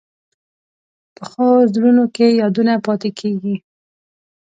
[1.15, 3.55] پخو زړونو کې یادونه پاتې کېږي